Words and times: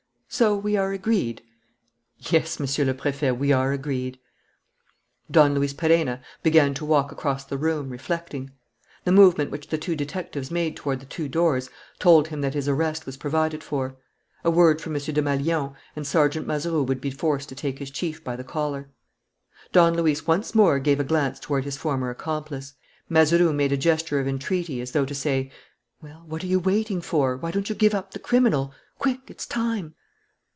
"So 0.33 0.55
we 0.55 0.77
are 0.77 0.93
agreed?" 0.93 1.41
"Yes, 2.17 2.57
Monsieur 2.57 2.85
le 2.85 2.93
Préfet, 2.93 3.37
we 3.37 3.51
are 3.51 3.73
agreed." 3.73 4.17
Don 5.29 5.53
Luis 5.53 5.73
Perenna 5.73 6.21
began 6.41 6.73
to 6.75 6.85
walk 6.85 7.11
across 7.11 7.43
the 7.43 7.57
room, 7.57 7.89
reflecting. 7.89 8.49
The 9.03 9.11
movement 9.11 9.51
which 9.51 9.67
the 9.67 9.77
two 9.77 9.93
detectives 9.93 10.49
made 10.49 10.77
toward 10.77 11.01
the 11.01 11.05
two 11.05 11.27
doors 11.27 11.69
told 11.99 12.29
him 12.29 12.39
that 12.39 12.53
his 12.53 12.69
arrest 12.69 13.05
was 13.05 13.17
provided 13.17 13.61
for. 13.61 13.97
A 14.45 14.49
word 14.49 14.79
from 14.79 14.95
M. 14.95 15.01
Desmalions, 15.01 15.73
and 15.97 16.07
Sergeant 16.07 16.47
Mazeroux 16.47 16.83
would 16.83 17.01
be 17.01 17.11
forced 17.11 17.49
to 17.49 17.55
take 17.55 17.79
his 17.79 17.91
chief 17.91 18.23
by 18.23 18.37
the 18.37 18.45
collar. 18.45 18.89
Don 19.73 19.95
Luis 19.95 20.27
once 20.27 20.55
more 20.55 20.79
gave 20.79 21.01
a 21.01 21.03
glance 21.03 21.41
toward 21.41 21.65
his 21.65 21.75
former 21.75 22.09
accomplice. 22.09 22.73
Mazeroux 23.09 23.51
made 23.51 23.73
a 23.73 23.77
gesture 23.77 24.21
of 24.21 24.29
entreaty, 24.29 24.79
as 24.79 24.93
though 24.93 25.05
to 25.05 25.13
say: 25.13 25.51
"Well, 26.01 26.23
what 26.25 26.41
are 26.41 26.47
you 26.47 26.61
waiting 26.61 27.01
for? 27.01 27.35
Why 27.35 27.51
don't 27.51 27.67
you 27.67 27.75
give 27.75 27.93
up 27.93 28.11
the 28.11 28.17
criminal? 28.19 28.73
Quick, 28.97 29.23
it's 29.29 29.45
time!" 29.45 29.93